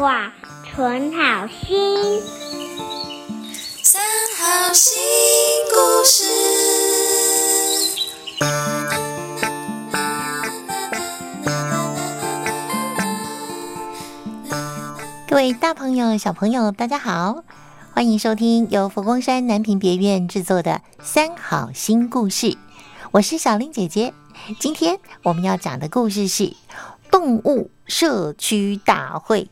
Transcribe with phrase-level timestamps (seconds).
[0.00, 0.32] 画，
[0.64, 2.22] 存好心。
[3.82, 4.00] 三
[4.38, 4.98] 好新
[5.68, 6.24] 故事。
[15.28, 17.44] 各位大朋友、小朋友，大家好，
[17.92, 20.70] 欢迎收听由佛光山南屏别院制作的
[21.02, 22.46] 《三好新故事》，
[23.10, 24.14] 我是小玲姐姐。
[24.58, 26.56] 今天我们要讲的故事是
[27.10, 29.50] 动物社区大会。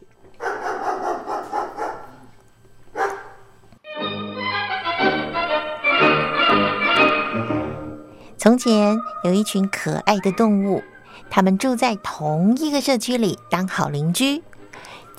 [8.48, 10.82] 从前有一群可爱的动物，
[11.28, 14.42] 它们住在同一个社区里，当好邻居。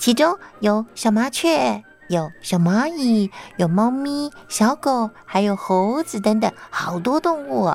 [0.00, 7.72] 其中有小麻雀，有小蚂蚁，有猫咪、小狗，还有猴子等等，好多动物。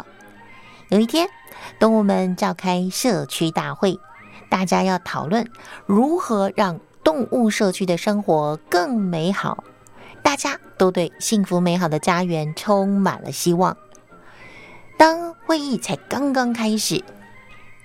[0.90, 1.30] 有一天，
[1.80, 3.98] 动物们召开社区大会，
[4.50, 5.50] 大家要讨论
[5.86, 9.64] 如何让动物社区的生活更美好。
[10.22, 13.78] 大家都对幸福美好的家园充满了希望。
[14.98, 17.04] 当会议才刚刚开始，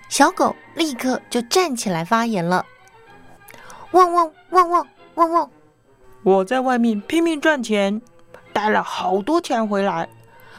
[0.08, 2.64] 小狗立刻就站起来发言了
[3.92, 5.50] ：“汪汪汪汪汪汪！
[6.22, 8.00] 我在外面拼命赚钱，
[8.52, 10.08] 带了好多钱回来，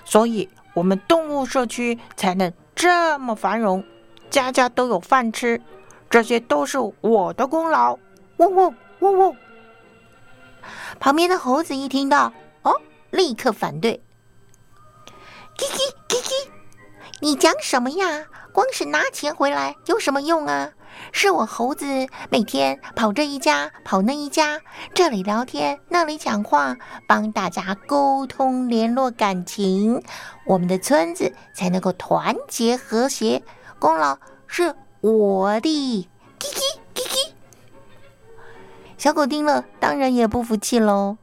[0.03, 3.83] 所以我们动物社区才能这么繁荣，
[4.29, 5.61] 家家都有饭吃。
[6.09, 7.97] 这些都是我的功劳！
[8.38, 9.35] 汪汪汪汪！”
[10.99, 12.75] 旁边的猴子一听到，哦，
[13.09, 14.02] 立刻反对。
[15.57, 16.33] 叽叽叽叽，
[17.22, 18.25] 你讲什么呀？
[18.52, 20.72] 光是拿钱回来有什么用啊？
[21.11, 21.86] 是我猴子
[22.31, 24.59] 每天跑这一家跑那一家，
[24.95, 26.75] 这里聊天那里讲话，
[27.08, 30.02] 帮大家沟通联络感情，
[30.45, 33.44] 我们的村子才能够团结和谐。
[33.78, 36.09] 功劳是我的。
[36.39, 36.59] 叽叽
[36.95, 37.31] 叽叽，
[38.97, 41.17] 小狗听了当然也不服气喽。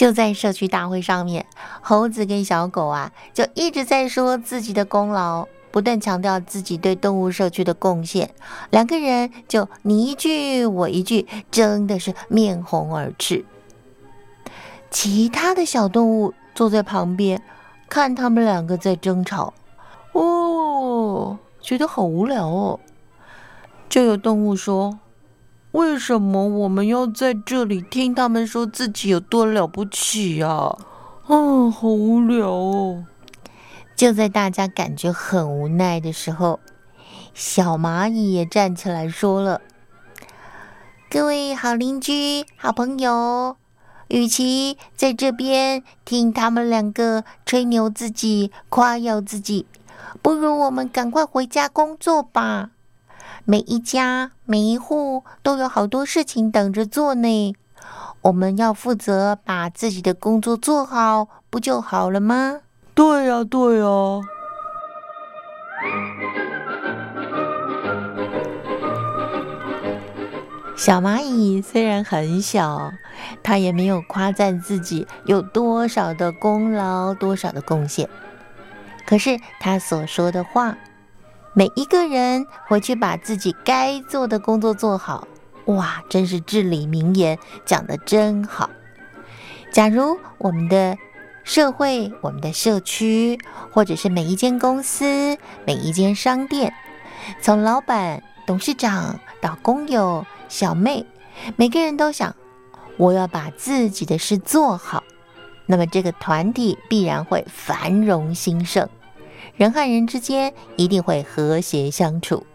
[0.00, 1.44] 就在社区大会上面，
[1.82, 8.30] 猴子跟小狗啊，就一直在说自己的功劳，不断强调自己对动物社区的贡献。
[8.70, 13.44] 两个人就你一句我一句，真的是面红耳赤。
[14.90, 17.42] 其他的小动物坐在旁边，
[17.90, 19.52] 看他们两个在争吵，
[20.12, 22.80] 哦，觉得好无聊哦。
[23.90, 24.98] 就有动物说。
[25.72, 30.76] 为什么我们要在这里听他们说自己有多了不起啊？
[31.26, 33.04] 啊，好无聊哦！
[33.94, 36.58] 就在大家感觉很无奈的时候，
[37.34, 39.60] 小蚂蚁也站起来说了
[41.08, 43.56] ：“各位好邻居、好朋友，
[44.08, 49.66] 与其在这边听他们两个吹牛自己、夸耀自己，
[50.20, 52.70] 不如我们赶快回家工作吧。”
[53.50, 57.52] 每一家每一户都有好多事情等着做呢，
[58.20, 62.60] 我们要负责把自己的工作做好，不就好了吗？
[62.94, 63.86] 对呀，对呀。
[70.76, 72.92] 小蚂蚁虽然很小，
[73.42, 78.08] 它也没有夸赞自己有多少的功劳、多少的贡献，
[79.04, 80.76] 可是它所说的话。
[81.52, 85.26] 每一个人回去把自己该做的工作做好，
[85.64, 88.70] 哇，真是至理名言，讲的真好。
[89.72, 90.96] 假如我们的
[91.42, 93.36] 社会、我们的社区，
[93.72, 96.72] 或者是每一间公司、每一间商店，
[97.40, 101.04] 从老板、董事长到工友、小妹，
[101.56, 102.36] 每个人都想
[102.96, 105.02] 我要把自己的事做好，
[105.66, 108.88] 那么这个团体必然会繁荣兴盛。
[109.60, 112.46] 人和人之间一定会和谐相处。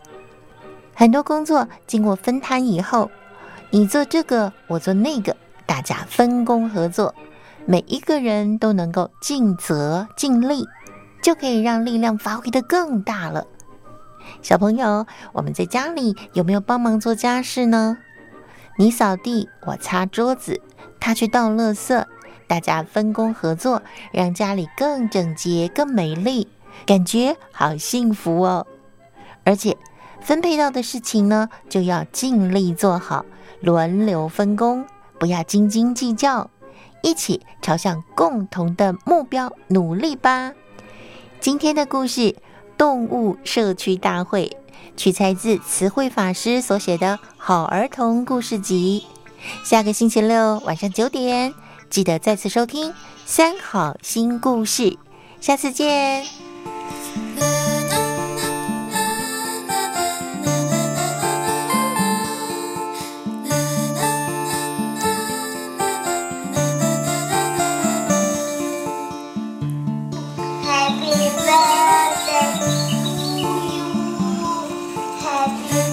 [0.96, 3.12] 很多工作经过分摊以后，
[3.70, 7.14] 你做这个，我做那个，大家分工合作，
[7.68, 10.66] 每一个人都能够尽责尽力，
[11.22, 13.46] 就可以让力量发挥的更大了。
[14.42, 18.00] 小朋友，我们在家里有没有帮忙做家事呢？
[18.80, 20.60] 你扫地，我擦桌子，
[21.00, 22.04] 他去倒垃圾，
[22.48, 26.48] 大家分工合作，让家里更整洁、更美丽。
[26.86, 28.66] 感觉好幸福哦，
[29.44, 29.78] 而且
[30.22, 33.26] 分配到的事情呢，就要尽力做好，
[33.60, 34.86] 轮流分工，
[35.20, 36.50] 不要斤斤计较，
[37.02, 40.54] 一起朝向共同的目标努力吧。
[41.40, 42.22] 今天的故事
[42.78, 44.58] 《动物社区大会》
[44.98, 49.06] 取材自词汇法师所写的好儿童故事集。
[49.64, 51.54] 下个星期六晚上九点，
[51.90, 52.94] 记得再次收听
[53.26, 54.98] 三好新故事。
[55.40, 56.45] 下次见。
[57.16, 57.32] Happy
[71.46, 72.72] birthday to
[73.42, 73.90] you.
[75.22, 75.85] Happy